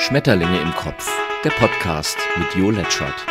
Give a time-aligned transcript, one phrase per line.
[0.00, 1.06] Schmetterlinge im Kopf,
[1.44, 3.26] der Podcast mit Jo Letschert.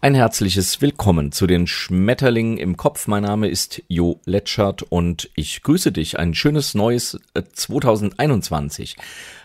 [0.00, 3.08] Ein herzliches Willkommen zu den Schmetterlingen im Kopf.
[3.08, 6.18] Mein Name ist Jo Letschert und ich grüße dich.
[6.18, 9.00] Ein schönes neues 2021 äh,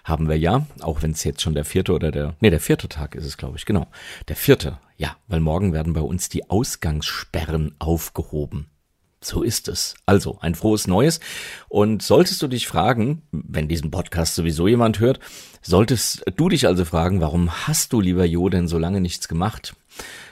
[0.06, 2.88] haben wir ja, auch wenn es jetzt schon der vierte oder der, nee, der vierte
[2.88, 3.88] Tag ist es, glaube ich, genau.
[4.30, 8.70] Der vierte, ja, weil morgen werden bei uns die Ausgangssperren aufgehoben.
[9.24, 9.96] So ist es.
[10.06, 11.20] Also, ein frohes Neues.
[11.70, 15.20] Und solltest du dich fragen, wenn diesen Podcast sowieso jemand hört,
[15.62, 19.76] solltest du dich also fragen, warum hast du, lieber Jo, denn so lange nichts gemacht?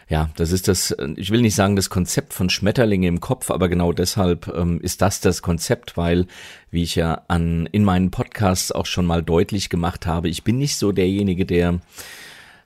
[0.09, 3.70] Ja, das ist das, ich will nicht sagen das Konzept von Schmetterlinge im Kopf, aber
[3.70, 6.27] genau deshalb ähm, ist das das Konzept, weil,
[6.70, 10.58] wie ich ja an, in meinen Podcasts auch schon mal deutlich gemacht habe, ich bin
[10.58, 11.80] nicht so derjenige, der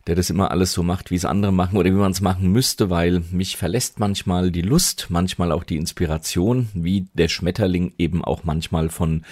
[0.08, 2.52] der das immer alles so macht, wie es andere machen oder wie man es machen
[2.52, 8.24] müsste, weil mich verlässt manchmal die Lust, manchmal auch die Inspiration, wie der Schmetterling eben
[8.24, 9.24] auch manchmal von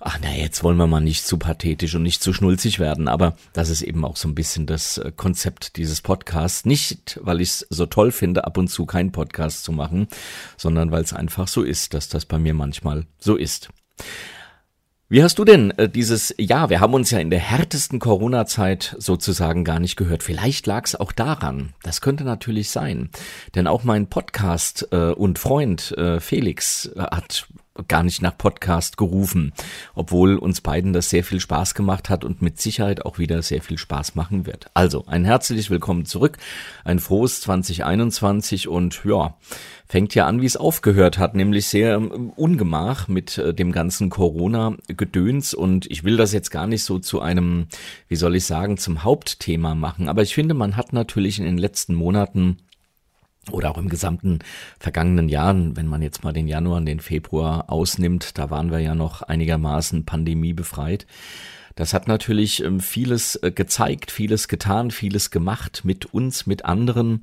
[0.00, 3.36] ach na, jetzt wollen wir mal nicht zu pathetisch und nicht zu schnulzig werden, aber
[3.52, 6.64] das ist eben auch so ein bisschen das äh, Konzept dieses Podcasts.
[6.64, 10.08] Nicht, weil ich es so toll finde, ab und zu keinen Podcast zu machen,
[10.56, 13.70] sondern weil es einfach so ist, dass das bei mir manchmal so ist.
[15.10, 18.94] Wie hast du denn äh, dieses Jahr, wir haben uns ja in der härtesten Corona-Zeit
[18.98, 20.22] sozusagen gar nicht gehört.
[20.22, 21.72] Vielleicht lag es auch daran.
[21.82, 23.08] Das könnte natürlich sein.
[23.54, 27.48] Denn auch mein Podcast äh, und Freund äh, Felix äh, hat
[27.86, 29.52] gar nicht nach Podcast gerufen,
[29.94, 33.62] obwohl uns beiden das sehr viel Spaß gemacht hat und mit Sicherheit auch wieder sehr
[33.62, 34.70] viel Spaß machen wird.
[34.74, 36.38] Also ein herzlich willkommen zurück,
[36.84, 39.36] ein frohes 2021 und ja,
[39.88, 44.10] fängt ja an, wie es aufgehört hat, nämlich sehr ähm, ungemach mit äh, dem ganzen
[44.10, 45.54] Corona-Gedöns.
[45.54, 47.66] Und ich will das jetzt gar nicht so zu einem,
[48.08, 51.58] wie soll ich sagen, zum Hauptthema machen, aber ich finde, man hat natürlich in den
[51.58, 52.58] letzten Monaten
[53.50, 54.38] oder auch im gesamten
[54.78, 58.80] vergangenen Jahren, wenn man jetzt mal den Januar und den Februar ausnimmt, da waren wir
[58.80, 61.06] ja noch einigermaßen pandemiebefreit.
[61.78, 67.22] Das hat natürlich ähm, vieles äh, gezeigt, vieles getan, vieles gemacht mit uns, mit anderen,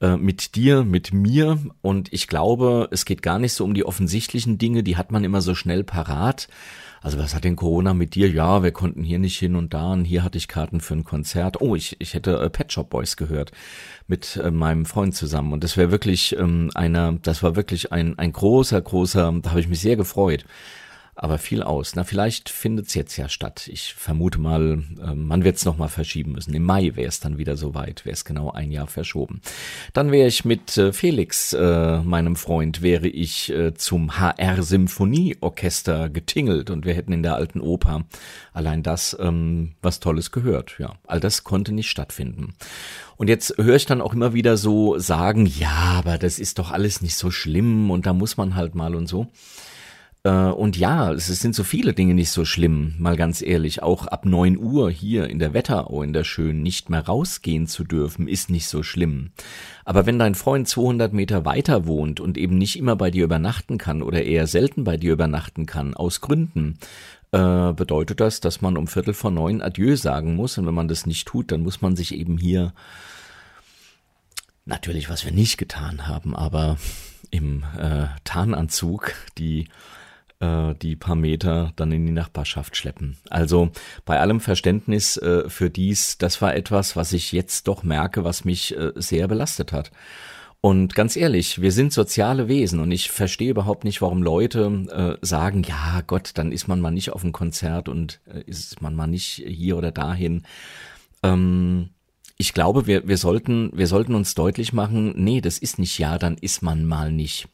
[0.00, 1.60] äh, mit dir, mit mir.
[1.80, 5.22] Und ich glaube, es geht gar nicht so um die offensichtlichen Dinge, die hat man
[5.22, 6.48] immer so schnell parat.
[7.04, 8.30] Also was hat denn Corona mit dir?
[8.30, 11.04] Ja, wir konnten hier nicht hin und da und hier hatte ich Karten für ein
[11.04, 11.60] Konzert.
[11.60, 13.52] Oh, ich, ich hätte äh, Pet Shop Boys gehört
[14.06, 18.18] mit äh, meinem Freund zusammen und das wäre wirklich ähm, einer, das war wirklich ein,
[18.18, 20.46] ein großer, großer, da habe ich mich sehr gefreut
[21.16, 21.94] aber viel aus.
[21.94, 23.68] Na, vielleicht findet es jetzt ja statt.
[23.68, 26.54] Ich vermute mal, äh, man wird es nochmal verschieben müssen.
[26.54, 29.40] Im Mai wäre es dann wieder soweit, wäre es genau ein Jahr verschoben.
[29.92, 36.08] Dann wäre ich mit äh, Felix, äh, meinem Freund, wäre ich äh, zum HR Symphonieorchester
[36.08, 38.04] getingelt und wir hätten in der alten Oper
[38.52, 40.76] allein das ähm, was Tolles gehört.
[40.78, 42.54] Ja, all das konnte nicht stattfinden.
[43.16, 46.72] Und jetzt höre ich dann auch immer wieder so sagen, ja, aber das ist doch
[46.72, 49.28] alles nicht so schlimm und da muss man halt mal und so.
[50.24, 53.82] Äh, und ja, es sind so viele Dinge nicht so schlimm, mal ganz ehrlich.
[53.82, 57.84] Auch ab neun Uhr hier in der Wetterau in der Schön nicht mehr rausgehen zu
[57.84, 59.30] dürfen, ist nicht so schlimm.
[59.84, 63.78] Aber wenn dein Freund 200 Meter weiter wohnt und eben nicht immer bei dir übernachten
[63.78, 66.78] kann oder eher selten bei dir übernachten kann, aus Gründen,
[67.32, 70.56] äh, bedeutet das, dass man um Viertel vor neun Adieu sagen muss.
[70.56, 72.72] Und wenn man das nicht tut, dann muss man sich eben hier
[74.64, 76.78] natürlich, was wir nicht getan haben, aber
[77.30, 79.68] im äh, Tarnanzug die
[80.44, 83.16] äh, die paar Meter dann in die Nachbarschaft schleppen.
[83.30, 83.70] Also
[84.04, 88.44] bei allem Verständnis äh, für dies, das war etwas, was ich jetzt doch merke, was
[88.44, 89.90] mich äh, sehr belastet hat.
[90.60, 95.26] Und ganz ehrlich, wir sind soziale Wesen und ich verstehe überhaupt nicht, warum Leute äh,
[95.26, 98.94] sagen, ja Gott, dann ist man mal nicht auf dem Konzert und äh, ist man
[98.94, 100.44] mal nicht hier oder dahin.
[101.22, 101.90] Ähm,
[102.38, 106.18] ich glaube, wir, wir, sollten, wir sollten uns deutlich machen, nee, das ist nicht ja,
[106.18, 107.46] dann ist man mal nicht.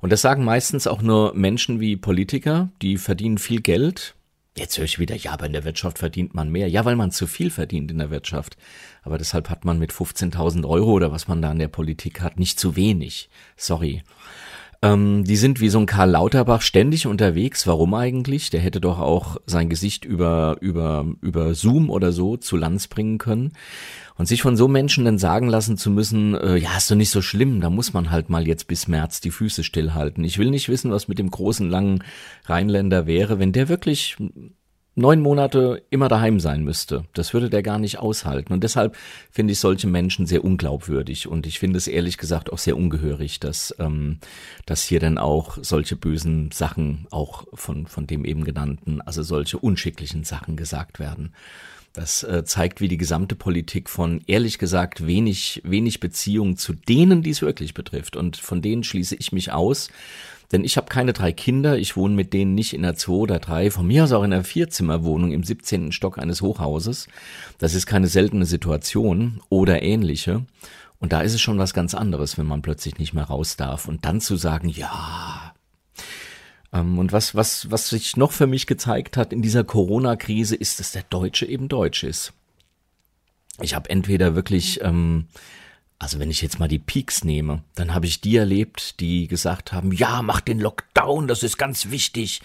[0.00, 4.14] Und das sagen meistens auch nur Menschen wie Politiker, die verdienen viel Geld.
[4.56, 6.68] Jetzt höre ich wieder, ja, aber in der Wirtschaft verdient man mehr.
[6.68, 8.56] Ja, weil man zu viel verdient in der Wirtschaft.
[9.02, 12.38] Aber deshalb hat man mit 15.000 Euro oder was man da in der Politik hat,
[12.38, 13.30] nicht zu wenig.
[13.56, 14.02] Sorry.
[14.82, 17.66] Ähm, die sind wie so ein Karl Lauterbach ständig unterwegs.
[17.68, 18.50] Warum eigentlich?
[18.50, 23.18] Der hätte doch auch sein Gesicht über, über, über Zoom oder so zu Lanz bringen
[23.18, 23.52] können.
[24.16, 27.10] Und sich von so Menschen dann sagen lassen zu müssen, äh, ja, ist doch nicht
[27.10, 30.24] so schlimm, da muss man halt mal jetzt bis März die Füße stillhalten.
[30.24, 32.04] Ich will nicht wissen, was mit dem großen, langen
[32.44, 34.16] Rheinländer wäre, wenn der wirklich
[34.94, 37.04] neun Monate immer daheim sein müsste.
[37.14, 38.52] Das würde der gar nicht aushalten.
[38.52, 38.96] Und deshalb
[39.30, 41.26] finde ich solche Menschen sehr unglaubwürdig.
[41.26, 44.18] Und ich finde es ehrlich gesagt auch sehr ungehörig, dass, ähm,
[44.66, 49.58] dass hier dann auch solche bösen Sachen auch von, von dem eben genannten, also solche
[49.58, 51.32] unschicklichen Sachen gesagt werden.
[51.94, 57.22] Das äh, zeigt, wie die gesamte Politik von ehrlich gesagt wenig, wenig Beziehung zu denen,
[57.22, 58.16] die es wirklich betrifft.
[58.16, 59.90] Und von denen schließe ich mich aus
[60.52, 63.38] Denn ich habe keine drei Kinder, ich wohne mit denen nicht in einer zwei oder
[63.38, 65.92] drei, von mir aus auch in einer Vierzimmerwohnung im 17.
[65.92, 67.08] Stock eines Hochhauses.
[67.58, 70.44] Das ist keine seltene Situation oder ähnliche.
[70.98, 73.88] Und da ist es schon was ganz anderes, wenn man plötzlich nicht mehr raus darf.
[73.88, 75.54] Und dann zu sagen, ja.
[76.72, 80.78] Ähm, und was, was, was sich noch für mich gezeigt hat in dieser Corona-Krise, ist,
[80.78, 82.34] dass der Deutsche eben Deutsch ist.
[83.60, 85.26] Ich habe entweder wirklich ähm,
[86.02, 89.72] also wenn ich jetzt mal die Peaks nehme, dann habe ich die erlebt, die gesagt
[89.72, 92.42] haben, ja, mach den Lockdown, das ist ganz wichtig.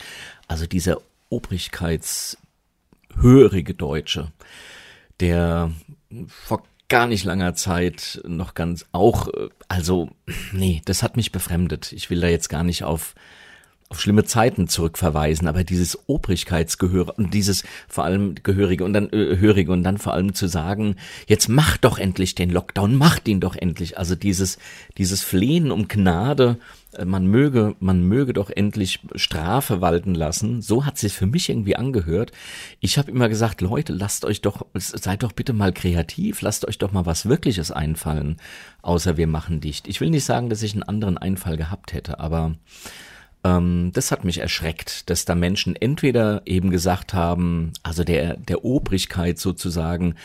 [0.47, 4.31] Also dieser obrigkeitshörige Deutsche,
[5.19, 5.71] der
[6.27, 10.11] vor gar nicht langer Zeit noch ganz auch, äh, also
[10.51, 11.91] nee, das hat mich befremdet.
[11.93, 13.15] Ich will da jetzt gar nicht auf
[13.89, 19.37] auf schlimme Zeiten zurückverweisen, aber dieses Obrigkeitsgehör und dieses vor allem Gehörige und dann äh,
[19.37, 23.39] Hörige und dann vor allem zu sagen, jetzt mach doch endlich den Lockdown, macht ihn
[23.39, 23.97] doch endlich.
[23.97, 24.57] Also dieses
[24.97, 26.57] dieses Flehen um Gnade,
[26.93, 30.61] äh, man möge man möge doch endlich Strafe walten lassen.
[30.61, 32.33] So hat sich für mich irgendwie angehört.
[32.81, 36.77] Ich habe immer gesagt, Leute, lasst euch doch seid doch bitte mal kreativ, lasst euch
[36.77, 38.35] doch mal was wirkliches einfallen,
[38.81, 39.87] außer wir machen dicht.
[39.87, 42.55] Ich will nicht sagen, dass ich einen anderen Einfall gehabt hätte, aber
[43.43, 48.63] ähm, das hat mich erschreckt, dass da Menschen entweder eben gesagt haben, also der, der
[48.65, 50.15] Obrigkeit sozusagen,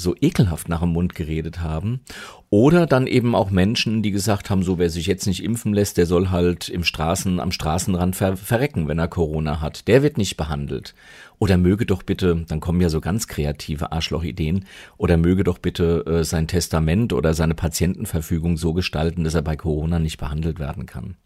[0.00, 2.00] so ekelhaft nach dem Mund geredet haben.
[2.48, 5.96] Oder dann eben auch Menschen, die gesagt haben, so wer sich jetzt nicht impfen lässt,
[5.98, 9.86] der soll halt im Straßen, am Straßenrand ver verrecken, wenn er Corona hat.
[9.86, 10.94] Der wird nicht behandelt.
[11.38, 14.66] Oder möge doch bitte, dann kommen ja so ganz kreative Arschlochideen,
[14.96, 19.56] oder möge doch bitte äh, sein Testament oder seine Patientenverfügung so gestalten, dass er bei
[19.56, 21.16] Corona nicht behandelt werden kann.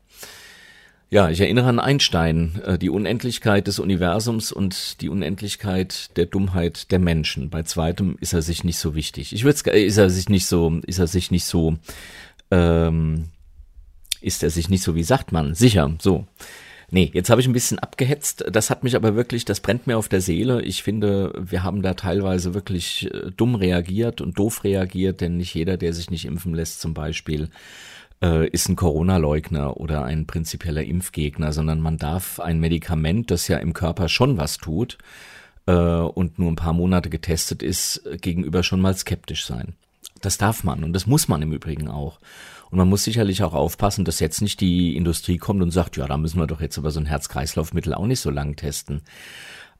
[1.11, 6.91] Ja, ich erinnere an Einstein, äh, die Unendlichkeit des Universums und die Unendlichkeit der Dummheit
[6.91, 7.51] der Menschen.
[7.51, 9.33] Bei zweitem ist er sich nicht so wichtig.
[9.33, 11.77] Ich würde ist er sich nicht so, ist er sich nicht so,
[12.51, 13.27] ähm,
[14.21, 16.27] ist er sich nicht so, wie sagt man, sicher, so.
[16.91, 18.45] Nee, jetzt habe ich ein bisschen abgehetzt.
[18.53, 20.62] Das hat mich aber wirklich, das brennt mir auf der Seele.
[20.62, 25.55] Ich finde, wir haben da teilweise wirklich äh, dumm reagiert und doof reagiert, denn nicht
[25.55, 27.50] jeder, der sich nicht impfen lässt, zum Beispiel,
[28.22, 33.58] äh, ist ein Corona-Leugner oder ein prinzipieller Impfgegner, sondern man darf ein Medikament, das ja
[33.58, 34.99] im Körper schon was tut
[35.66, 39.75] äh, und nur ein paar Monate getestet ist, gegenüber schon mal skeptisch sein.
[40.20, 42.19] Das darf man und das muss man im Übrigen auch.
[42.70, 46.08] Und man muss sicherlich auch aufpassen, dass jetzt nicht die Industrie kommt und sagt, ja,
[46.08, 49.02] da müssen wir doch jetzt über so ein Herz-Kreislauf-Mittel auch nicht so lang testen.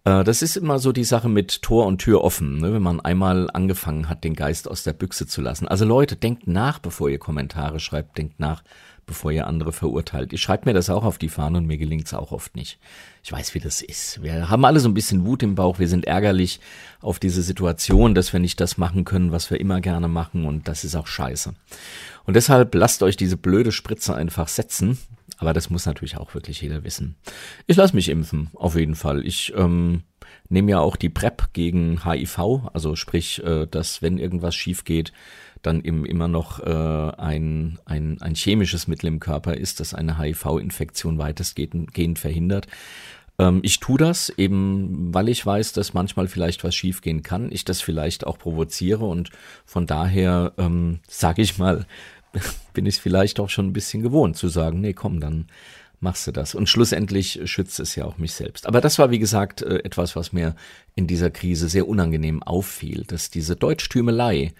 [0.05, 2.73] Äh, das ist immer so die Sache mit Tor und Tür offen, ne?
[2.73, 5.67] wenn man einmal angefangen hat, den Geist aus der Büchse zu lassen.
[5.67, 8.63] Also Leute, denkt nach, bevor ihr Kommentare schreibt, denkt nach,
[9.07, 10.33] bevor ihr andere verurteilt.
[10.33, 12.79] Ich schreibe mir das auch auf die Fahne und mir gelingt's auch oft nicht.
[13.23, 14.23] Ich weiß, wie das ist.
[14.23, 16.59] Wir haben alle so ein bisschen Wut im Bauch, wir sind ärgerlich
[17.03, 20.69] auf diese Situation, dass wir nicht das machen können, was wir immer gerne machen und
[20.69, 21.55] das ist auch scheiße.
[22.25, 24.99] Und deshalb lasst euch diese blöde Spritze einfach setzen
[25.45, 27.17] aber das muss natürlich auch wirklich jeder wissen.
[27.67, 29.27] Ich lasse mich impfen, auf jeden Fall.
[29.27, 30.03] Ich ähm,
[30.49, 35.13] nehme ja auch die PrEP gegen HIV, also sprich, äh, dass wenn irgendwas schief geht,
[35.61, 40.19] dann eben immer noch äh, ein, ein, ein chemisches Mittel im Körper ist, das eine
[40.19, 42.67] HIV-Infektion weitestgehend verhindert.
[43.39, 47.65] Ähm, ich tue das eben, weil ich weiß, dass manchmal vielleicht was schiefgehen kann, ich
[47.65, 49.31] das vielleicht auch provoziere und
[49.65, 51.87] von daher ähm, sage ich mal,
[52.73, 55.47] bin ich vielleicht auch schon ein bisschen gewohnt zu sagen, nee, komm, dann
[56.01, 56.55] machst du das.
[56.55, 58.67] Und schlussendlich schützt es ja auch mich selbst.
[58.67, 60.55] Aber das war, wie gesagt, äh, etwas, was mir
[60.95, 64.53] in dieser Krise sehr unangenehm auffiel, dass diese Deutschtümelei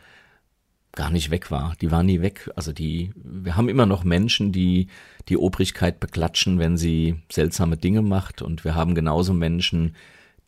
[0.93, 1.75] gar nicht weg war.
[1.81, 2.51] Die war nie weg.
[2.57, 4.89] Also die, wir haben immer noch Menschen, die
[5.29, 8.43] die Obrigkeit beklatschen, wenn sie seltsame Dinge macht.
[8.43, 9.97] Und wir haben genauso Menschen,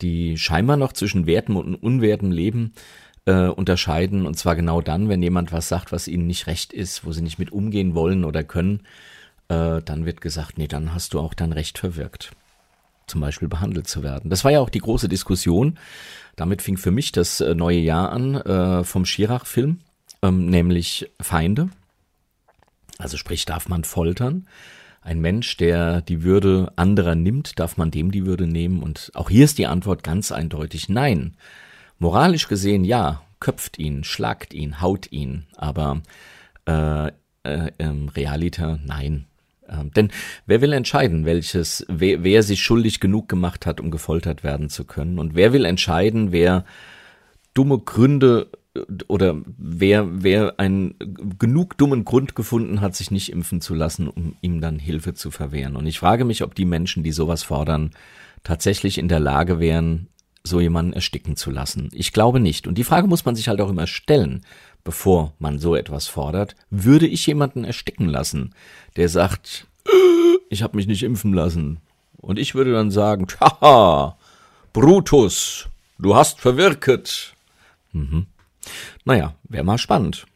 [0.03, 2.73] die scheinbar noch zwischen Werten und Unwerten leben
[3.27, 4.27] äh, unterscheiden.
[4.27, 7.23] Und zwar genau dann, wenn jemand was sagt, was ihnen nicht recht ist, wo sie
[7.23, 8.81] nicht mit umgehen wollen oder können,
[9.49, 12.33] äh, dann wird gesagt, nee, dann hast du auch dein Recht verwirkt.
[13.07, 14.31] Zum Beispiel behandelt zu werden.
[14.31, 15.79] Das war ja auch die große Diskussion.
[16.35, 19.79] Damit fing für mich das äh, neue Jahr an äh, vom Schirach-Film,
[20.23, 21.69] ähm, nämlich Feinde.
[22.99, 24.47] Also sprich, darf man foltern?
[25.03, 28.83] Ein Mensch, der die Würde anderer nimmt, darf man dem die Würde nehmen?
[28.83, 31.37] Und auch hier ist die Antwort ganz eindeutig nein.
[31.99, 36.03] Moralisch gesehen ja, köpft ihn, schlagt ihn, haut ihn, aber
[36.67, 37.09] äh,
[37.43, 39.27] äh, ähm, Realiter nein.
[39.69, 40.11] Ähm, denn
[40.47, 44.85] wer will entscheiden, welches, wer, wer sich schuldig genug gemacht hat, um gefoltert werden zu
[44.85, 45.19] können?
[45.19, 46.65] Und wer will entscheiden, wer
[47.55, 50.95] dumme Gründe äh, oder wer, wer einen
[51.39, 55.31] genug dummen Grund gefunden hat, sich nicht impfen zu lassen, um ihm dann Hilfe zu
[55.31, 55.77] verwehren.
[55.77, 57.91] Und ich frage mich, ob die Menschen, die sowas fordern,
[58.43, 60.09] tatsächlich in der Lage wären,
[60.47, 61.91] so jemanden ersticken zu lassen?
[61.93, 62.67] Ich glaube nicht.
[62.67, 64.45] Und die Frage muss man sich halt auch immer stellen,
[64.85, 66.55] bevor man so etwas fordert.
[66.71, 68.55] Würde ich jemanden ersticken lassen,
[68.97, 69.67] der sagt,
[70.51, 71.79] ich habe mich nicht impfen lassen.
[72.17, 74.17] Und ich würde dann sagen, haha,
[74.73, 77.35] Brutus, du hast verwirket.
[77.93, 78.27] Mhm.
[79.05, 80.27] Naja, wäre mal spannend.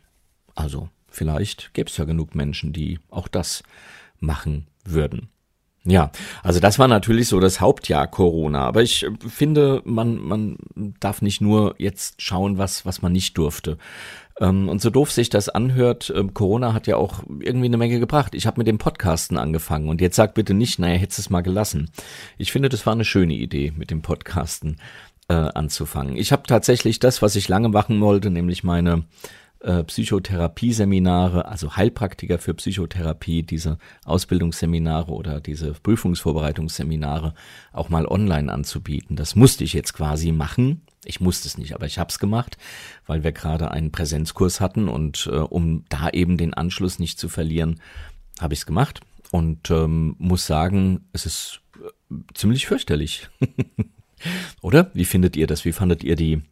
[0.55, 3.63] Also, vielleicht gäbe es ja genug Menschen, die auch das
[4.19, 5.29] machen würden.
[5.85, 6.11] Ja,
[6.43, 8.67] also das war natürlich so das Hauptjahr Corona.
[8.67, 10.59] Aber ich äh, finde, man, man
[11.01, 13.79] darf nicht nur jetzt schauen, was, was man nicht durfte.
[14.41, 17.99] Ähm, und so doof sich das anhört, ähm, Corona hat ja auch irgendwie eine Menge
[17.99, 18.35] gebracht.
[18.35, 21.43] Ich habe mit dem Podcasten angefangen und jetzt sag bitte nicht, naja, hättest es mal
[21.43, 21.91] gelassen.
[22.37, 24.77] Ich finde, das war eine schöne Idee mit dem Podcasten
[25.29, 26.17] äh, anzufangen.
[26.17, 29.05] Ich habe tatsächlich das, was ich lange machen wollte, nämlich meine
[29.61, 37.35] äh, Psychotherapieseminare, also Heilpraktiker für Psychotherapie, diese Ausbildungsseminare oder diese Prüfungsvorbereitungsseminare
[37.73, 39.17] auch mal online anzubieten.
[39.17, 40.83] Das musste ich jetzt quasi machen.
[41.05, 42.57] Ich musste es nicht, aber ich habe es gemacht,
[43.07, 47.29] weil wir gerade einen Präsenzkurs hatten und äh, um da eben den Anschluss nicht zu
[47.29, 47.81] verlieren,
[48.41, 49.01] habe ich es gemacht
[49.31, 53.29] und ähm, muss sagen, es ist äh, ziemlich fürchterlich.
[54.63, 54.91] Oder?
[54.95, 55.65] Wie findet ihr das?
[55.65, 56.43] Wie fandet ihr die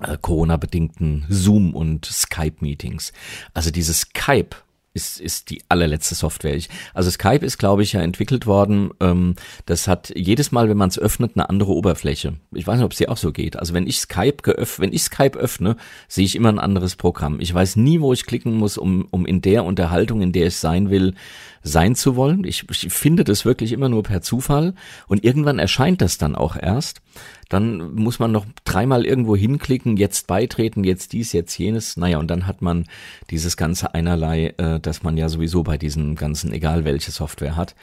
[0.00, 3.12] äh, Corona-bedingten Zoom- und Skype-Meetings.
[3.52, 4.56] Also dieses Skype
[4.94, 6.54] ist, ist die allerletzte Software.
[6.54, 8.90] Ich, also Skype ist, glaube ich, ja entwickelt worden.
[9.00, 9.34] Ähm,
[9.66, 12.34] das hat jedes Mal, wenn man es öffnet, eine andere Oberfläche.
[12.52, 13.56] Ich weiß nicht, ob es dir auch so geht.
[13.56, 17.40] Also wenn ich Skype geöff wenn ich Skype öffne, sehe ich immer ein anderes Programm.
[17.40, 20.56] Ich weiß nie, wo ich klicken muss, um, um in der Unterhaltung, in der ich
[20.56, 21.14] sein will,
[21.64, 22.44] sein zu wollen.
[22.44, 24.74] Ich, ich finde das wirklich immer nur per Zufall
[25.08, 27.00] und irgendwann erscheint das dann auch erst.
[27.48, 31.96] Dann muss man noch dreimal irgendwo hinklicken, jetzt beitreten, jetzt dies, jetzt jenes.
[31.96, 32.86] Naja, und dann hat man
[33.30, 37.74] dieses ganze einerlei, äh, dass man ja sowieso bei diesen ganzen, egal welche Software hat,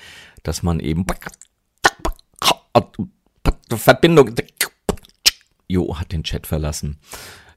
[0.44, 1.06] dass man eben
[3.78, 4.36] Verbindung
[5.68, 7.00] Jo hat den Chat verlassen.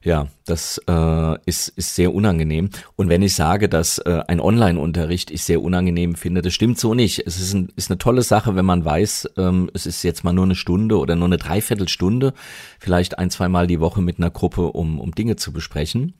[0.05, 2.69] Ja, das äh, ist, ist sehr unangenehm.
[2.95, 6.93] Und wenn ich sage, dass äh, ein Online-Unterricht ich sehr unangenehm finde, das stimmt so
[6.93, 7.25] nicht.
[7.25, 10.31] Es ist, ein, ist eine tolle Sache, wenn man weiß, ähm, es ist jetzt mal
[10.31, 12.35] nur eine Stunde oder nur eine Dreiviertelstunde,
[12.79, 16.13] vielleicht ein, zwei Mal die Woche mit einer Gruppe, um, um Dinge zu besprechen.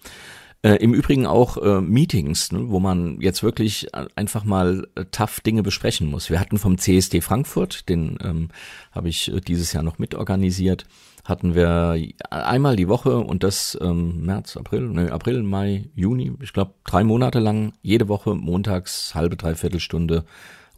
[0.63, 5.42] Äh, Im Übrigen auch äh, Meetings, ne, wo man jetzt wirklich einfach mal äh, tough
[5.42, 6.32] Dinge besprechen muss.
[6.32, 8.50] Wir hatten vom CSD Frankfurt, den ähm,
[8.92, 10.88] habe ich äh, dieses Jahr noch mitorganisiert,
[11.25, 16.53] hatten wir einmal die Woche und das ähm, März, April, ne, April, Mai, Juni, ich
[16.53, 20.24] glaube drei Monate lang, jede Woche montags halbe, dreiviertel Stunde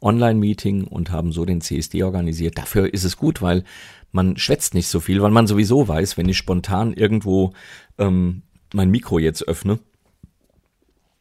[0.01, 2.58] Online-Meeting und haben so den CSD organisiert.
[2.58, 3.63] Dafür ist es gut, weil
[4.12, 7.54] man schwätzt nicht so viel, weil man sowieso weiß, wenn ich spontan irgendwo
[7.98, 9.80] ähm, mein Mikro jetzt öffne,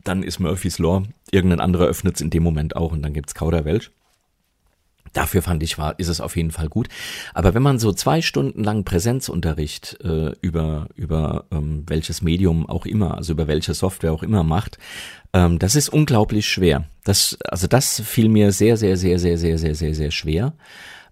[0.05, 1.03] dann ist Murphy's Law,
[1.33, 3.91] irgendein anderer öffnet es in dem Moment auch und dann gibt's Kauderwelsch.
[5.17, 6.89] Dafür fand ich, war, ist es auf jeden Fall gut.
[7.33, 12.85] Aber wenn man so zwei Stunden lang Präsenzunterricht äh, über, über ähm, welches Medium auch
[12.85, 14.77] immer, also über welche Software auch immer macht,
[15.33, 16.85] ähm, das ist unglaublich schwer.
[17.03, 20.53] Das, also das fiel mir sehr, sehr, sehr, sehr, sehr, sehr, sehr, sehr schwer.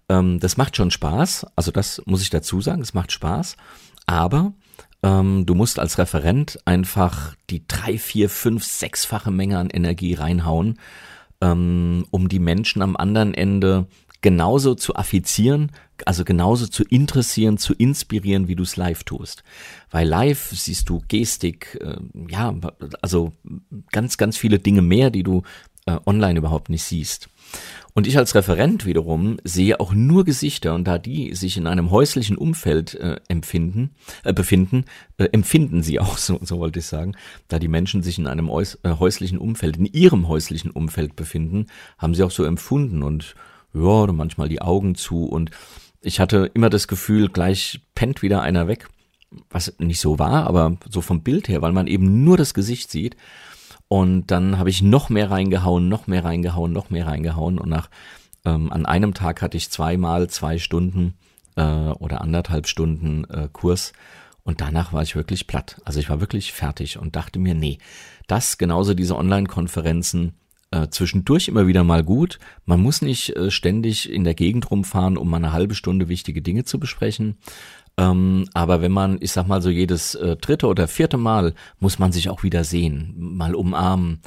[0.07, 1.47] Ähm, das macht schon Spaß.
[1.55, 3.57] Also das muss ich dazu sagen, es macht Spaß.
[4.05, 4.53] Aber
[5.01, 10.77] ähm, du musst als Referent einfach die drei, vier, fünf, sechsfache Menge an Energie reinhauen
[11.51, 13.87] ähm, um die Menschen am anderen Ende
[14.21, 15.71] genauso zu affizieren,
[16.05, 19.43] also genauso zu interessieren, zu inspirieren, wie du es live tust.
[19.91, 21.97] Weil live siehst du Gestik, äh,
[22.29, 22.55] ja,
[23.01, 23.33] also
[23.91, 25.43] ganz, ganz viele Dinge mehr, die du
[25.85, 27.29] äh, online überhaupt nicht siehst.
[27.93, 31.91] Und ich als Referent wiederum sehe auch nur Gesichter und da die sich in einem
[31.91, 33.91] häuslichen Umfeld äh, empfinden,
[34.23, 34.85] äh, befinden,
[35.17, 37.15] äh, empfinden sie auch, so, so wollte ich sagen,
[37.47, 42.15] da die Menschen sich in einem äh, häuslichen Umfeld, in ihrem häuslichen Umfeld befinden, haben
[42.15, 43.35] sie auch so empfunden und
[43.73, 45.25] ja, manchmal die Augen zu.
[45.25, 45.51] Und
[46.01, 48.87] ich hatte immer das Gefühl, gleich pennt wieder einer weg,
[49.49, 52.89] was nicht so war, aber so vom Bild her, weil man eben nur das Gesicht
[52.89, 53.15] sieht
[53.87, 57.59] und dann habe ich noch mehr reingehauen, noch mehr reingehauen, noch mehr reingehauen.
[57.59, 57.89] Und nach
[58.43, 61.13] ähm, an einem Tag hatte ich zweimal zwei Stunden
[61.55, 63.93] äh, oder anderthalb Stunden äh, Kurs.
[64.43, 65.81] Und danach war ich wirklich platt.
[65.85, 67.79] Also ich war wirklich fertig und dachte mir, nee,
[68.27, 70.33] das genauso diese Online-Konferenzen
[70.75, 72.39] äh, zwischendurch immer wieder mal gut.
[72.65, 76.41] Man muss nicht äh, ständig in der Gegend rumfahren, um mal eine halbe Stunde wichtige
[76.41, 77.37] Dinge zu besprechen.
[77.97, 81.97] Ähm, aber wenn man, ich sag mal so jedes äh, dritte oder vierte Mal muss
[81.97, 84.19] man sich auch wieder sehen, mal umarmen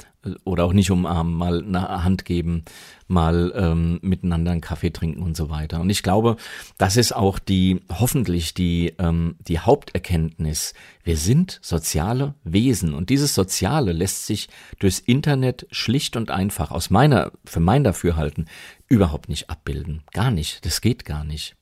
[0.43, 2.65] oder auch nicht umarmen, mal eine Hand geben,
[3.07, 5.79] mal ähm, miteinander einen Kaffee trinken und so weiter.
[5.79, 6.35] Und ich glaube,
[6.77, 10.73] das ist auch die hoffentlich die ähm, die Haupterkenntnis.
[11.03, 14.49] Wir sind soziale Wesen und dieses Soziale lässt sich
[14.79, 18.47] durchs Internet schlicht und einfach aus meiner für mein Dafürhalten
[18.87, 20.65] überhaupt nicht abbilden, gar nicht.
[20.65, 21.55] Das geht gar nicht.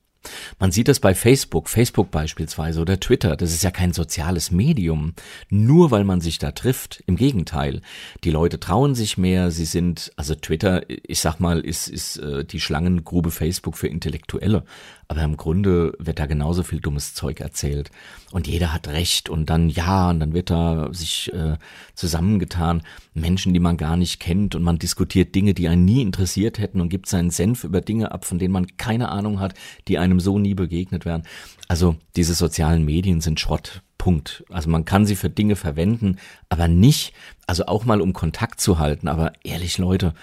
[0.60, 3.38] Man sieht das bei Facebook, Facebook beispielsweise oder Twitter.
[3.38, 5.14] Das ist ja kein soziales Medium,
[5.50, 7.04] nur weil man sich da trifft.
[7.08, 7.82] Im Gegenteil,
[8.24, 9.52] die Leute trauen sich mehr.
[9.52, 14.64] Sie sind, also Twitter, ich sag mal, ist ist äh, die Schlangengrube Facebook für Intellektuelle.
[15.10, 17.92] Aber im Grunde wird da genauso viel dummes Zeug erzählt.
[18.32, 21.58] Und jeder hat Recht und dann ja, und dann wird da sich äh,
[21.96, 22.82] zusammengetan.
[23.14, 26.82] Menschen, die man gar nicht kennt und man diskutiert Dinge, die einen nie interessiert hätten
[26.82, 29.54] und gibt seinen Senf über Dinge ab, von denen man keine Ahnung hat,
[29.88, 31.24] die einem so nie begegnet werden.
[31.70, 33.82] Also diese sozialen Medien sind Schrott.
[33.98, 34.46] Punkt.
[34.50, 36.18] Also man kann sie für Dinge verwenden,
[36.50, 37.14] aber nicht,
[37.46, 39.08] also auch mal um Kontakt zu halten.
[39.08, 40.14] Aber ehrlich Leute,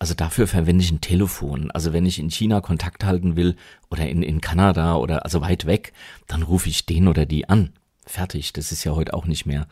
[0.00, 1.70] also dafür verwende ich ein Telefon.
[1.72, 3.54] Also wenn ich in China Kontakt halten will
[3.90, 5.92] oder in, in Kanada oder also weit weg,
[6.26, 7.74] dann rufe ich den oder die an.
[8.06, 8.54] Fertig.
[8.54, 9.68] Das ist ja heute auch nicht mehr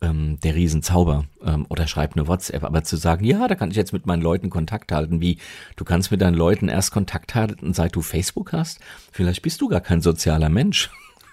[0.00, 1.26] ähm, der Riesenzauber.
[1.44, 2.64] Ähm, oder schreib eine WhatsApp.
[2.64, 5.38] Aber zu sagen, ja, da kann ich jetzt mit meinen Leuten Kontakt halten, wie
[5.76, 8.80] du kannst mit deinen Leuten erst Kontakt halten, seit du Facebook hast.
[9.12, 10.90] Vielleicht bist du gar kein sozialer Mensch.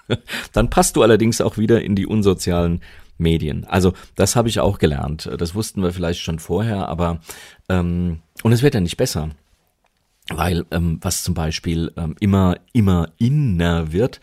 [0.53, 2.81] dann passt du allerdings auch wieder in die unsozialen
[3.17, 3.65] Medien.
[3.65, 5.29] Also das habe ich auch gelernt.
[5.37, 7.19] Das wussten wir vielleicht schon vorher, aber
[7.69, 9.29] ähm, und es wird ja nicht besser.
[10.29, 14.19] Weil ähm, was zum Beispiel ähm, immer, immer inner wird,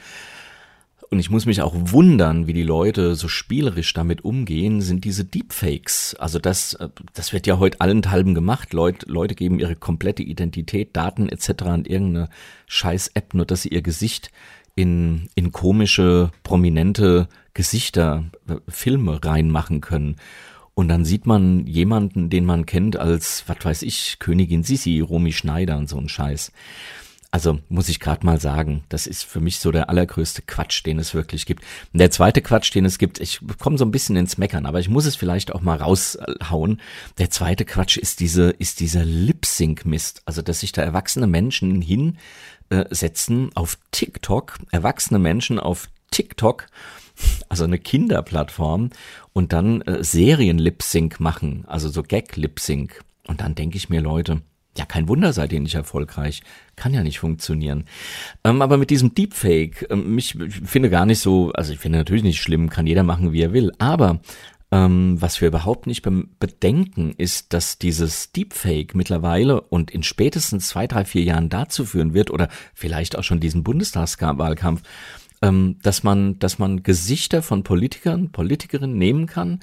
[1.13, 5.27] und ich muss mich auch wundern, wie die Leute so spielerisch damit umgehen, sind diese
[5.27, 6.17] Deepfakes.
[6.19, 8.73] Also das, äh, das wird ja heute allenthalben gemacht.
[8.73, 11.65] Leute, Leute geben ihre komplette Identität, Daten etc.
[11.65, 12.31] an irgendeine
[12.67, 14.31] scheiß App, nur dass sie ihr Gesicht
[14.75, 20.17] in, in komische, prominente Gesichter, äh, Filme reinmachen können.
[20.75, 25.33] Und dann sieht man jemanden, den man kennt als, was weiß ich, Königin Sissi, Romy
[25.33, 26.51] Schneider und so ein Scheiß.
[27.31, 30.99] Also muss ich gerade mal sagen, das ist für mich so der allergrößte Quatsch, den
[30.99, 31.63] es wirklich gibt.
[31.93, 34.81] Und der zweite Quatsch, den es gibt, ich komme so ein bisschen ins Meckern, aber
[34.81, 36.79] ich muss es vielleicht auch mal raushauen.
[37.17, 40.23] Der zweite Quatsch ist diese, ist dieser Lip-Sync-Mist.
[40.27, 46.67] Also, dass sich da erwachsene Menschen hinsetzen auf TikTok, erwachsene Menschen auf TikTok
[47.49, 48.91] also eine Kinderplattform
[49.33, 53.03] und dann äh, Serien-Lip-Sync machen, also so Gag-Lip-Sync.
[53.27, 54.43] Und dann denke ich mir, Leute,
[54.77, 56.43] ja, kein Wunder, seid ihr nicht erfolgreich.
[56.77, 57.85] Kann ja nicht funktionieren.
[58.43, 61.99] Ähm, aber mit diesem Deepfake, ähm, mich ich finde gar nicht so, also ich finde
[61.99, 63.71] natürlich nicht schlimm, kann jeder machen, wie er will.
[63.79, 64.21] Aber
[64.71, 70.87] ähm, was wir überhaupt nicht bedenken, ist, dass dieses Deepfake mittlerweile und in spätestens zwei,
[70.87, 74.83] drei, vier Jahren dazu führen wird, oder vielleicht auch schon diesen Bundestagswahlkampf,
[75.43, 79.61] ähm, dass man, dass man Gesichter von Politikern, Politikerinnen nehmen kann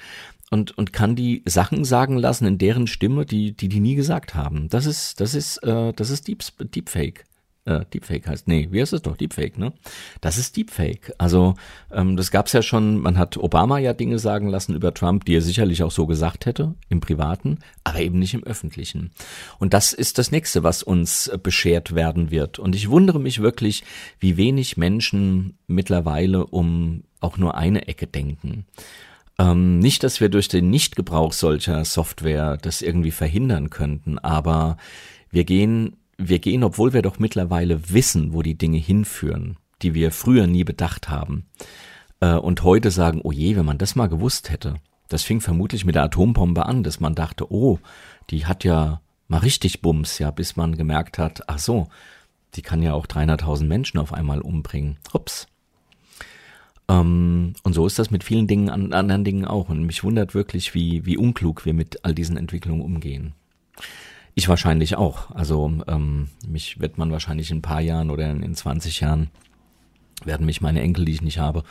[0.52, 4.36] und, und kann die Sachen sagen lassen in deren Stimme, die, die die nie gesagt
[4.36, 4.68] haben.
[4.70, 7.26] Das ist, das ist, äh, das ist Deep, Deepfake
[7.70, 8.48] äh, Deepfake heißt.
[8.48, 9.16] Nee, wie heißt es doch?
[9.16, 9.74] Deepfake, ne?
[10.22, 11.14] Das ist Deepfake.
[11.18, 11.54] Also
[11.92, 15.36] ähm, das gab's ja schon, man hat Obama ja Dinge sagen lassen über Trump, die
[15.36, 19.12] er sicherlich auch so gesagt hätte, im Privaten, aber eben nicht im Öffentlichen.
[19.60, 22.60] Und das ist das Nächste, was uns äh, beschert werden wird.
[22.60, 23.84] Und ich wundere mich wirklich,
[24.20, 28.66] wie wenig Menschen mittlerweile um auch nur eine Ecke denken.
[29.38, 34.78] Ähm, nicht, dass wir durch den Nichtgebrauch solcher Software das irgendwie verhindern könnten, aber
[35.32, 40.12] wir gehen wir gehen, obwohl wir doch mittlerweile wissen, wo die Dinge hinführen, die wir
[40.12, 41.46] früher nie bedacht haben,
[42.20, 44.76] äh, und heute sagen, oh je, wenn man das mal gewusst hätte.
[45.08, 47.80] Das fing vermutlich mit der Atombombe an, dass man dachte, oh,
[48.30, 51.88] die hat ja mal richtig Bums, ja, bis man gemerkt hat, ach so,
[52.56, 54.98] die kann ja auch 300.000 Menschen auf einmal umbringen.
[55.14, 55.48] Ups.
[56.90, 59.70] Ähm, und so ist das mit vielen Dingen, an, anderen Dingen auch.
[59.70, 63.34] Und mich wundert wirklich, wie, wie unklug wir mit all diesen Entwicklungen umgehen.
[64.39, 65.32] Ich wahrscheinlich auch.
[65.32, 69.32] Also ähm, mich wird man wahrscheinlich in ein paar Jahren oder in 20 Jahren
[70.23, 71.65] werden mich meine Enkel, die ich nicht habe,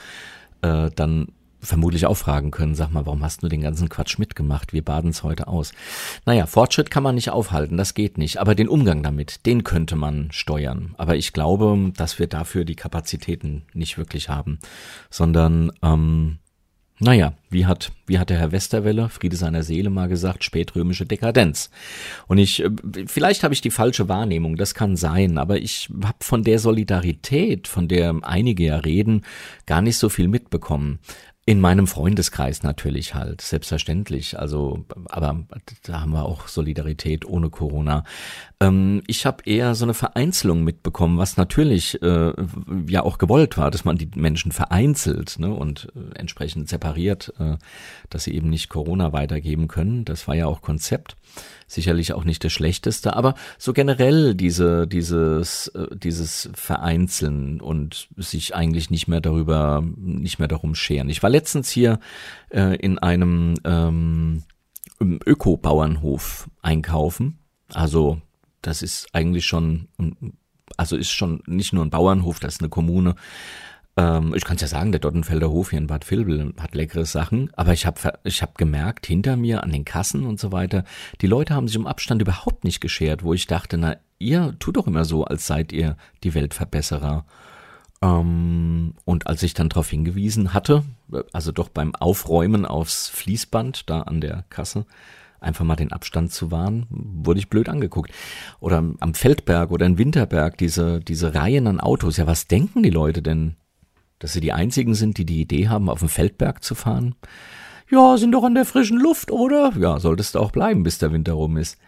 [0.61, 1.29] äh, dann
[1.61, 4.75] vermutlich auch fragen können, sag mal, warum hast du den ganzen Quatsch mitgemacht?
[4.75, 5.73] Wir baden es heute aus.
[6.27, 8.37] Naja, Fortschritt kann man nicht aufhalten, das geht nicht.
[8.37, 10.95] Aber den Umgang damit, den könnte man steuern.
[10.99, 14.59] Aber ich glaube, dass wir dafür die Kapazitäten nicht wirklich haben,
[15.09, 16.37] sondern ähm,
[17.01, 21.71] naja, wie hat, wie hat der Herr Westerwelle, Friede seiner Seele, mal gesagt, spätrömische Dekadenz.
[22.27, 22.71] Und ich, äh,
[23.07, 27.69] vielleicht habe ich die falsche Wahrnehmung, das kann sein, aber ich habe von der Solidarität,
[27.69, 29.23] von der einige ja reden,
[29.67, 30.99] gar nicht so viel mitbekommen.
[31.49, 34.39] In meinem Freundeskreis natürlich halt, selbstverständlich.
[34.39, 35.47] Also, aber
[35.83, 38.05] da haben wir auch Solidarität ohne Corona.
[38.61, 42.35] Ähm, ich habe eher so eine Vereinzelung mitbekommen, was natürlich äh,
[42.87, 47.57] ja auch gewollt war, dass man die Menschen vereinzelt ne, und äh, entsprechend separiert, äh,
[48.11, 50.05] dass sie eben nicht Corona weitergeben können.
[50.05, 51.17] Das war ja auch Konzept
[51.69, 58.55] sicherlich auch nicht das Schlechteste, aber so generell diese, dieses, äh, dieses Vereinzeln und sich
[58.57, 61.09] eigentlich nicht mehr darüber, nicht mehr darum scheren.
[61.09, 62.01] Ich war letztens hier
[62.51, 64.43] äh, in einem ähm,
[65.01, 67.39] Öko-Bauernhof einkaufen.
[67.73, 68.21] Also
[68.63, 69.87] das ist eigentlich schon
[70.77, 73.15] also ist schon nicht nur ein Bauernhof, das ist eine Kommune.
[73.99, 77.05] Ähm, ich kann es ja sagen, der Dottenfelder Hof hier in Bad Vilbel hat leckere
[77.05, 80.85] Sachen, aber ich habe ich hab gemerkt, hinter mir an den Kassen und so weiter,
[81.21, 84.77] die Leute haben sich um Abstand überhaupt nicht geschert, wo ich dachte, na, ihr tut
[84.77, 87.27] doch immer so, als seid ihr die Weltverbesserer.
[88.01, 90.85] Ähm, und als ich dann darauf hingewiesen hatte,
[91.33, 94.87] also doch beim Aufräumen aufs Fließband da an der Kasse,
[95.41, 98.13] einfach mal den Abstand zu wahren, wurde ich blöd angeguckt.
[98.61, 102.17] Oder am Feldberg oder in Winterberg, diese, diese Reihen an Autos.
[102.17, 103.57] Ja, was denken die Leute denn?
[104.19, 107.15] Dass sie die einzigen sind, die die Idee haben, auf den Feldberg zu fahren?
[107.91, 109.73] Ja, sind doch an der frischen Luft, oder?
[109.79, 111.79] Ja, solltest du auch bleiben, bis der Winter rum ist.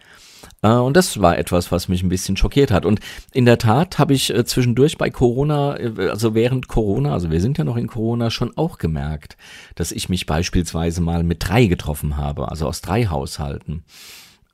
[0.63, 2.85] Äh, und das war etwas, was mich ein bisschen schockiert hat.
[2.85, 3.01] Und
[3.33, 7.41] in der Tat habe ich äh, zwischendurch bei Corona, äh, also während Corona, also wir
[7.41, 9.37] sind ja noch in Corona, schon auch gemerkt,
[9.75, 13.85] dass ich mich beispielsweise mal mit drei getroffen habe, also aus drei Haushalten.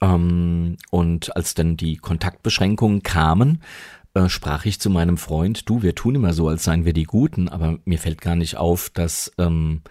[0.01, 3.63] Ähm, und als dann die Kontaktbeschränkungen kamen,
[4.29, 7.49] sprach ich zu meinem Freund, du, wir tun immer so, als seien wir die Guten,
[7.49, 9.83] aber mir fällt gar nicht auf, dass ähm,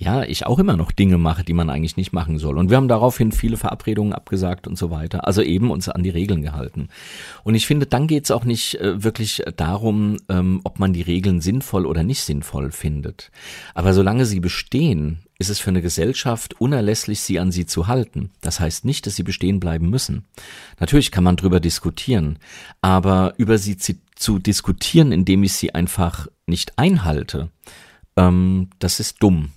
[0.00, 2.56] ja, ich auch immer noch Dinge mache, die man eigentlich nicht machen soll.
[2.56, 5.26] Und wir haben daraufhin viele Verabredungen abgesagt und so weiter.
[5.26, 6.88] Also eben uns an die Regeln gehalten.
[7.44, 11.02] Und ich finde, dann geht es auch nicht äh, wirklich darum, ähm, ob man die
[11.02, 13.30] Regeln sinnvoll oder nicht sinnvoll findet.
[13.74, 18.30] Aber solange sie bestehen, ist es für eine Gesellschaft unerlässlich, sie an sie zu halten.
[18.42, 20.26] Das heißt nicht, dass sie bestehen bleiben müssen.
[20.78, 22.38] Natürlich kann man drüber diskutieren,
[22.82, 27.48] aber über sie zu, diskutieren, indem ich sie einfach nicht einhalte,
[28.16, 29.52] ähm, das ist dumm.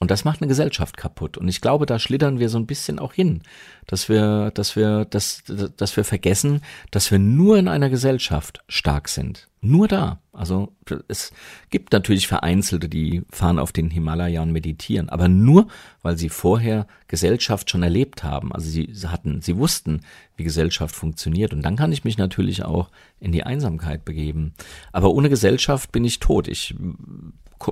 [0.00, 1.36] Und das macht eine Gesellschaft kaputt.
[1.36, 3.42] Und ich glaube, da schlittern wir so ein bisschen auch hin,
[3.86, 5.42] dass wir, dass wir, dass,
[5.76, 9.48] dass wir vergessen, dass wir nur in einer Gesellschaft stark sind.
[9.60, 10.18] Nur da.
[10.32, 10.72] Also
[11.08, 11.32] es
[11.68, 15.68] gibt natürlich Vereinzelte, die fahren auf den Himalaya und meditieren, aber nur,
[16.00, 18.54] weil sie vorher Gesellschaft schon erlebt haben.
[18.54, 20.00] Also sie hatten, sie wussten,
[20.36, 21.52] wie Gesellschaft funktioniert.
[21.52, 24.54] Und dann kann ich mich natürlich auch in die Einsamkeit begeben.
[24.92, 26.48] Aber ohne Gesellschaft bin ich tot.
[26.48, 26.74] Ich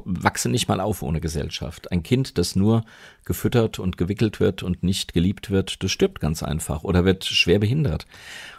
[0.04, 1.92] wachse nicht mal auf ohne Gesellschaft.
[1.92, 2.84] Ein Kind, das nur
[3.24, 7.58] gefüttert und gewickelt wird und nicht geliebt wird, das stirbt ganz einfach oder wird schwer
[7.58, 8.06] behindert.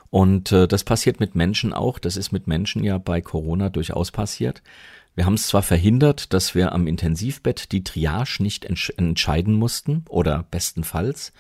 [0.10, 2.00] Und äh, das passiert mit Menschen auch.
[2.00, 4.63] Das ist mit Menschen ja bei Corona durchaus passiert.
[5.15, 10.06] Wir haben es zwar verhindert, dass wir am Intensivbett die Triage nicht entsch entscheiden mussten
[10.08, 11.34] oder bestenfalls,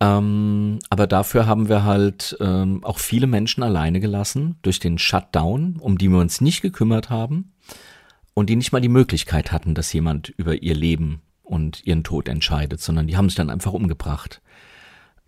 [0.00, 5.76] ähm, aber dafür haben wir halt ähm, auch viele Menschen alleine gelassen durch den Shutdown,
[5.78, 7.52] um die wir uns nicht gekümmert haben
[8.34, 12.28] und die nicht mal die Möglichkeit hatten, dass jemand über ihr Leben und ihren Tod
[12.28, 14.40] entscheidet, sondern die haben sich dann einfach umgebracht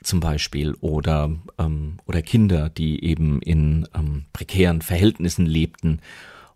[0.03, 6.01] zum Beispiel oder ähm, oder Kinder, die eben in ähm, prekären Verhältnissen lebten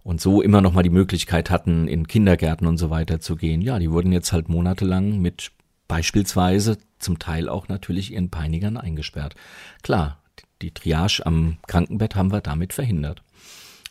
[0.02, 3.60] und so immer noch mal die Möglichkeit hatten, in Kindergärten und so weiter zu gehen.
[3.60, 5.50] Ja, die wurden jetzt halt monatelang mit
[5.86, 9.34] beispielsweise zum Teil auch natürlich ihren Peinigern eingesperrt.
[9.82, 10.18] Klar,
[10.62, 13.22] die Triage am Krankenbett haben wir damit verhindert.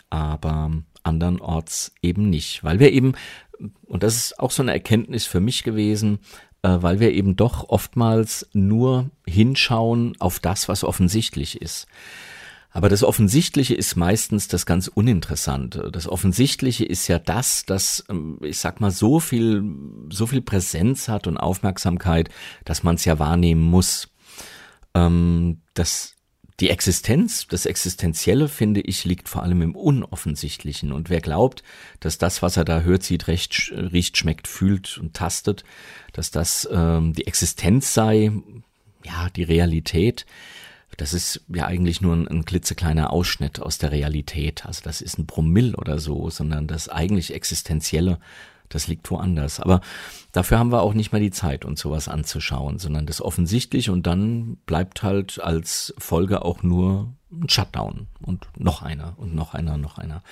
[0.10, 0.72] Aber
[1.08, 3.14] andernorts eben nicht, weil wir eben,
[3.86, 6.20] und das ist auch so eine Erkenntnis für mich gewesen,
[6.62, 11.88] äh, weil wir eben doch oftmals nur hinschauen auf das, was offensichtlich ist.
[12.72, 15.90] Aber das Offensichtliche ist meistens das ganz Uninteressante.
[15.92, 19.64] Das Offensichtliche ist ja das, dass, ähm, ich sag mal, so viel,
[20.12, 22.30] so viel Präsenz hat und Aufmerksamkeit,
[22.66, 24.10] dass man es ja wahrnehmen muss.
[24.94, 26.17] Ähm, das
[26.60, 30.92] die Existenz, das Existenzielle, finde ich, liegt vor allem im Unoffensichtlichen.
[30.92, 31.64] Und wer glaubt,
[32.00, 35.64] dass das, was er da hört, sieht, recht, riecht, schmeckt, fühlt und tastet,
[36.14, 38.32] dass das ähm, die Existenz sei,
[39.06, 40.26] ja, die Realität,
[40.98, 44.66] das ist ja eigentlich nur ein, ein klitzekleiner Ausschnitt aus der Realität.
[44.66, 48.20] Also das ist ein Promille oder so, sondern das eigentlich Existenzielle
[48.70, 49.60] das liegt woanders.
[49.60, 49.82] Aber
[50.32, 54.08] dafür haben wir auch nicht mehr die Zeit, uns sowas anzuschauen, sondern das offensichtlich und
[54.08, 59.78] dann bleibt halt als Folge auch nur ein Shutdown und noch einer und noch einer,
[59.78, 60.24] noch einer.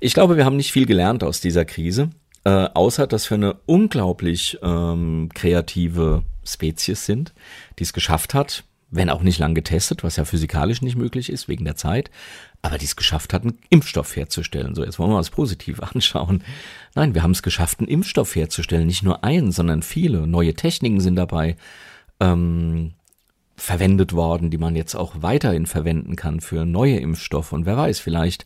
[0.00, 2.10] Ich glaube, wir haben nicht viel gelernt aus dieser Krise,
[2.44, 7.32] äh, außer dass wir eine unglaublich ähm, kreative Spezies sind,
[7.78, 11.48] die es geschafft hat, wenn auch nicht lang getestet, was ja physikalisch nicht möglich ist
[11.48, 12.10] wegen der Zeit,
[12.60, 14.74] aber die es geschafft hat, einen Impfstoff herzustellen.
[14.74, 16.42] So, jetzt wollen wir uns positiv anschauen.
[16.94, 18.86] Nein, wir haben es geschafft, einen Impfstoff herzustellen.
[18.86, 20.26] Nicht nur einen, sondern viele.
[20.26, 21.56] Neue Techniken sind dabei
[22.18, 22.94] ähm,
[23.56, 27.52] verwendet worden, die man jetzt auch weiterhin verwenden kann für neue Impfstoffe.
[27.52, 28.44] Und wer weiß, vielleicht,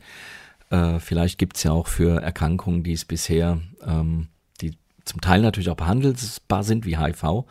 [0.71, 4.29] äh, vielleicht gibt's ja auch für Erkrankungen, die es bisher, ähm,
[4.61, 7.45] die zum Teil natürlich auch behandelbar sind, wie HIV,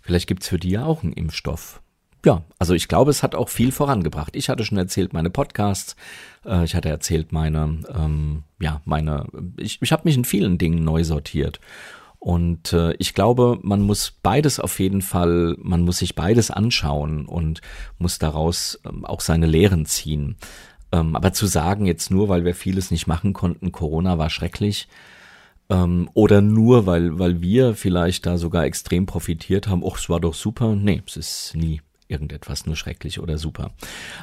[0.00, 1.80] vielleicht gibt's für die ja auch einen Impfstoff
[2.24, 4.34] ja, also ich glaube, es hat auch viel vorangebracht.
[4.36, 5.96] Ich hatte schon erzählt, meine Podcasts,
[6.44, 9.26] äh, ich hatte erzählt, meine, ähm, ja, meine,
[9.58, 11.60] ich, ich habe mich in vielen Dingen neu sortiert.
[12.18, 17.26] Und äh, ich glaube, man muss beides auf jeden Fall, man muss sich beides anschauen
[17.26, 17.60] und
[17.98, 20.36] muss daraus ähm, auch seine Lehren ziehen.
[20.90, 24.88] Ähm, aber zu sagen jetzt nur, weil wir vieles nicht machen konnten, Corona war schrecklich,
[25.68, 30.20] ähm, oder nur, weil, weil wir vielleicht da sogar extrem profitiert haben, ach, es war
[30.20, 30.74] doch super.
[30.74, 33.72] Nee, es ist nie irgendetwas nur schrecklich oder super.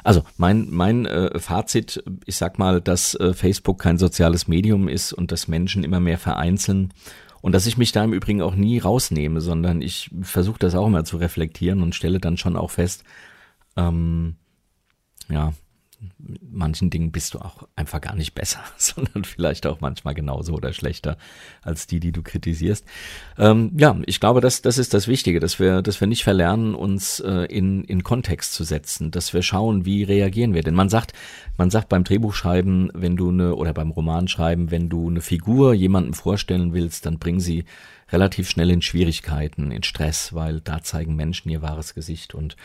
[0.02, 5.12] Also mein mein äh, Fazit, ich sag mal, dass äh, Facebook kein soziales Medium ist
[5.12, 6.92] und dass Menschen immer mehr vereinzeln
[7.40, 10.86] und dass ich mich da im Übrigen auch nie rausnehme, sondern ich versuche das auch
[10.86, 13.04] immer zu reflektieren und stelle dann schon auch fest,
[13.76, 14.36] ähm,
[15.28, 15.52] ja,
[16.50, 20.72] manchen Dingen bist du auch einfach gar nicht besser, sondern vielleicht auch manchmal genauso oder
[20.72, 21.16] schlechter
[21.62, 22.84] als die, die du kritisierst.
[23.38, 26.74] Ähm, ja, ich glaube, das, das ist das Wichtige, dass wir, dass wir nicht verlernen,
[26.74, 30.62] uns äh, in, in Kontext zu setzen, dass wir schauen, wie reagieren wir.
[30.62, 31.12] Denn man sagt,
[31.56, 36.14] man sagt beim Drehbuchschreiben, wenn du eine, oder beim Romanschreiben, wenn du eine Figur jemandem
[36.14, 37.64] vorstellen willst, dann bring sie
[38.14, 42.34] relativ schnell in Schwierigkeiten, in Stress, weil da zeigen Menschen ihr wahres Gesicht.
[42.34, 42.56] Und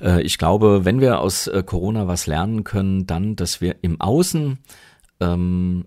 [0.00, 4.00] äh, ich glaube, wenn wir aus äh, Corona was lernen können, dann, dass wir im
[4.00, 4.58] Außen
[5.20, 5.86] ähm,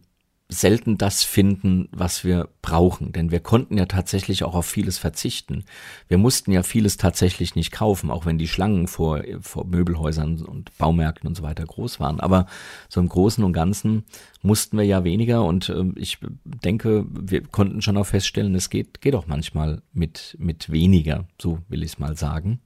[0.53, 3.11] selten das finden, was wir brauchen.
[3.11, 5.65] Denn wir konnten ja tatsächlich auch auf vieles verzichten.
[6.07, 10.77] Wir mussten ja vieles tatsächlich nicht kaufen, auch wenn die Schlangen vor, vor Möbelhäusern und
[10.77, 12.19] Baumärkten und so weiter groß waren.
[12.19, 12.45] Aber
[12.89, 14.03] so im Großen und Ganzen
[14.41, 19.01] mussten wir ja weniger und äh, ich denke, wir konnten schon auch feststellen, es geht,
[19.01, 22.59] geht auch manchmal mit, mit weniger, so will ich es mal sagen.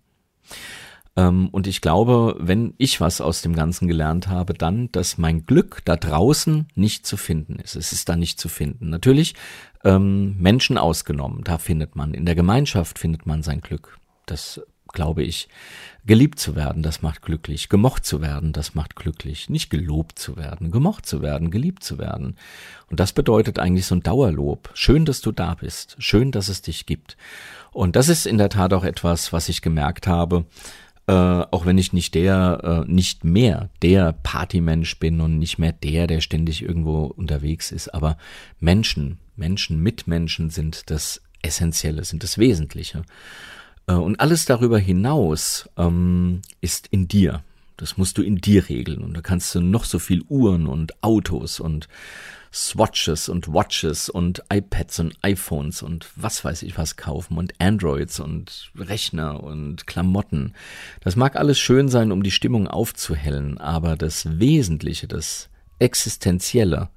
[1.17, 5.45] Ähm, und ich glaube, wenn ich was aus dem Ganzen gelernt habe, dann, dass mein
[5.45, 7.75] Glück da draußen nicht zu finden ist.
[7.75, 8.89] Es ist da nicht zu finden.
[8.89, 9.33] Natürlich
[9.83, 12.13] ähm, Menschen ausgenommen, da findet man.
[12.13, 13.97] In der Gemeinschaft findet man sein Glück.
[14.27, 15.47] Das glaube ich.
[16.05, 17.67] Geliebt zu werden, das macht glücklich.
[17.67, 19.49] Gemocht zu werden, das macht glücklich.
[19.49, 22.37] Nicht gelobt zu werden, gemocht zu werden, geliebt zu werden.
[22.89, 24.69] Und das bedeutet eigentlich so ein Dauerlob.
[24.73, 25.97] Schön, dass du da bist.
[25.99, 27.17] Schön, dass es dich gibt.
[27.73, 30.45] Und das ist in der Tat auch etwas, was ich gemerkt habe,
[31.07, 35.71] äh, auch wenn ich nicht der, äh, nicht mehr der Partymensch bin und nicht mehr
[35.71, 38.17] der, der ständig irgendwo unterwegs ist, aber
[38.59, 43.03] Menschen, Menschen, Mitmenschen sind das Essentielle, sind das Wesentliche.
[43.87, 47.43] Äh, und alles darüber hinaus ähm, ist in dir.
[47.77, 49.03] Das musst du in dir regeln.
[49.03, 51.87] Und da kannst du noch so viel Uhren und Autos und
[52.53, 58.19] Swatches und Watches und iPads und iPhones und was weiß ich was kaufen und Androids
[58.19, 60.53] und Rechner und Klamotten.
[61.01, 66.89] Das mag alles schön sein, um die Stimmung aufzuhellen, aber das Wesentliche, das Existenzielle,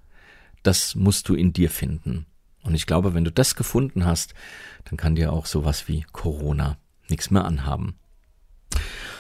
[0.62, 2.26] das musst du in dir finden.
[2.62, 4.34] Und ich glaube, wenn du das gefunden hast,
[4.84, 7.99] dann kann dir auch sowas wie Corona nichts mehr anhaben.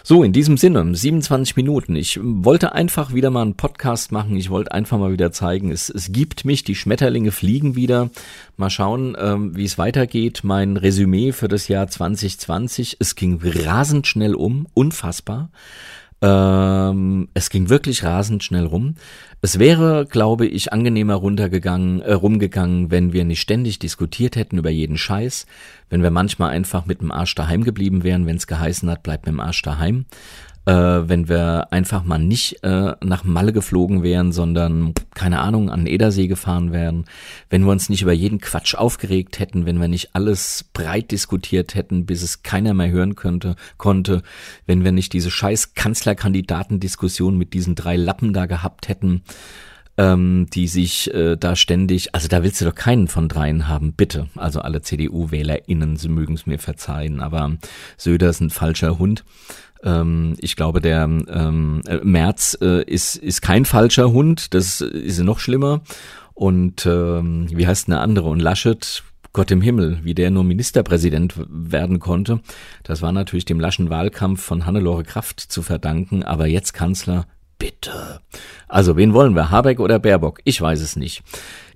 [0.02, 1.94] So, in diesem Sinne, 27 Minuten.
[1.94, 4.36] Ich wollte einfach wieder mal einen Podcast machen.
[4.36, 8.10] Ich wollte einfach mal wieder zeigen, es, es gibt mich, die Schmetterlinge fliegen wieder.
[8.56, 10.40] Mal schauen, ähm, wie es weitergeht.
[10.42, 12.96] Mein Resümee für das Jahr 2020.
[12.98, 15.50] Es ging rasend schnell um, unfassbar.
[16.22, 18.96] Ähm, es ging wirklich rasend schnell rum.
[19.40, 24.68] Es wäre, glaube ich, angenehmer runtergegangen, äh, rumgegangen, wenn wir nicht ständig diskutiert hätten über
[24.68, 25.46] jeden Scheiß,
[25.88, 29.24] wenn wir manchmal einfach mit dem Arsch daheim geblieben wären, wenn es geheißen hat, bleibt
[29.24, 30.04] mit dem Arsch daheim
[30.66, 35.86] äh, wenn wir einfach mal nicht äh, nach Malle geflogen wären, sondern, keine Ahnung, an
[35.86, 37.06] Edersee gefahren wären,
[37.48, 41.74] wenn wir uns nicht über jeden Quatsch aufgeregt hätten, wenn wir nicht alles breit diskutiert
[41.74, 44.22] hätten, bis es keiner mehr hören könnte, konnte,
[44.66, 49.22] wenn wir nicht diese scheiß Kanzlerkandidatendiskussion mit diesen drei Lappen da gehabt hätten,
[49.96, 53.92] ähm, die sich äh, da ständig, also da willst du doch keinen von dreien haben,
[53.92, 54.28] bitte.
[54.36, 57.56] Also alle CDU-WählerInnen, sie mögen es mir verzeihen, aber
[57.96, 59.24] Söder ist ein falscher Hund.
[59.82, 65.20] Ähm, ich glaube, der ähm, äh, Merz äh, ist, ist kein falscher Hund, das ist
[65.20, 65.82] noch schlimmer.
[66.34, 68.28] Und ähm, wie heißt eine andere?
[68.28, 72.40] Und Laschet, Gott im Himmel, wie der nur Ministerpräsident werden konnte,
[72.82, 77.26] das war natürlich dem laschen Wahlkampf von Hannelore Kraft zu verdanken, aber jetzt Kanzler,
[77.58, 78.20] bitte.
[78.66, 80.40] Also, wen wollen wir, Habeck oder Baerbock?
[80.44, 81.22] Ich weiß es nicht.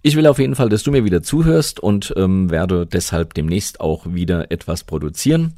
[0.02, 3.80] Ich will auf jeden Fall, dass du mir wieder zuhörst und ähm, werde deshalb demnächst
[3.80, 5.54] auch wieder etwas produzieren.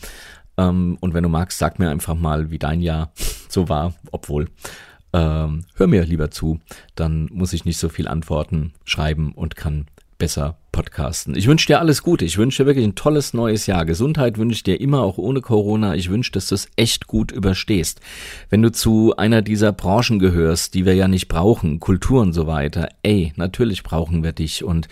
[0.56, 3.12] Ähm, und wenn du magst, sag mir einfach mal, wie dein Jahr
[3.48, 4.48] so war, obwohl.
[5.12, 6.60] Ähm, hör mir lieber zu,
[6.94, 9.86] dann muss ich nicht so viel antworten, schreiben und kann
[10.18, 11.34] besser podcasten.
[11.34, 12.26] Ich wünsche dir alles Gute.
[12.26, 13.86] Ich wünsche dir wirklich ein tolles neues Jahr.
[13.86, 15.94] Gesundheit wünsche ich dir immer, auch ohne Corona.
[15.94, 18.02] Ich wünsche, dass du es echt gut überstehst.
[18.50, 22.46] Wenn du zu einer dieser Branchen gehörst, die wir ja nicht brauchen, Kultur und so
[22.46, 24.86] weiter, ey, natürlich brauchen wir dich und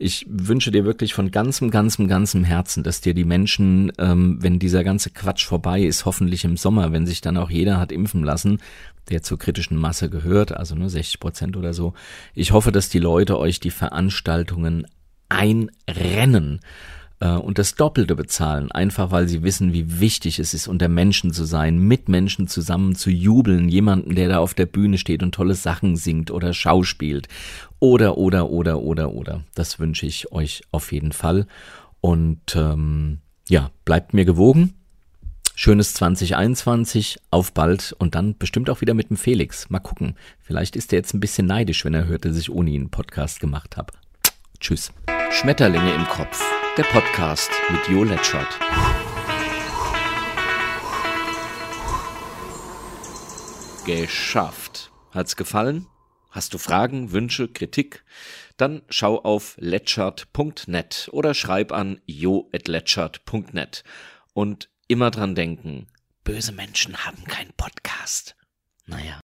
[0.00, 4.58] ich wünsche dir wirklich von ganzem, ganzem, ganzem Herzen, dass dir die Menschen, ähm, wenn
[4.58, 8.24] dieser ganze Quatsch vorbei ist, hoffentlich im Sommer, wenn sich dann auch jeder hat impfen
[8.24, 8.58] lassen,
[9.10, 11.92] der zur kritischen Masse gehört, also nur 60 Prozent oder so.
[12.34, 14.86] Ich hoffe, dass die Leute euch die Veranstaltungen
[15.30, 16.60] einrennen
[17.20, 21.32] äh, und das Doppelte bezahlen, einfach weil sie wissen, wie wichtig es ist, unter Menschen
[21.32, 25.34] zu sein, mit Menschen zusammen zu jubeln, jemanden, der da auf der Bühne steht und
[25.34, 27.28] tolle Sachen singt oder schauspielt
[27.78, 29.44] oder oder oder oder oder.
[29.54, 31.46] Das wünsche ich euch auf jeden Fall
[32.00, 34.74] und ähm, ja, bleibt mir gewogen.
[35.56, 39.68] Schönes 2021, auf bald und dann bestimmt auch wieder mit dem Felix.
[39.68, 40.14] Mal gucken.
[40.38, 42.90] Vielleicht ist er jetzt ein bisschen neidisch, wenn er hört, dass ich ohne ihn einen
[42.90, 43.92] Podcast gemacht habe.
[44.58, 44.90] Tschüss.
[45.32, 46.42] Schmetterlinge im Kopf.
[46.76, 48.58] Der Podcast mit Jo Letschert.
[53.86, 54.90] Geschafft.
[55.12, 55.86] Hat's gefallen?
[56.30, 58.04] Hast du Fragen, Wünsche, Kritik?
[58.56, 63.84] Dann schau auf letschert.net oder schreib an jo.letschert.net.
[64.34, 65.86] Und immer dran denken,
[66.24, 68.36] böse Menschen haben keinen Podcast.
[68.86, 69.20] Naja.